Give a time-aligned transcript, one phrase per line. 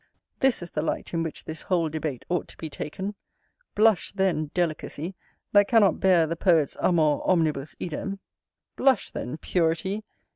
[0.39, 3.13] This is the light in which this whole debate ought to be taken.
[3.75, 5.13] Blush, then, Delicacy,
[5.51, 8.17] that cannot bear the poet's amor omnibus idem!
[8.75, 10.03] Blush, then, Purity!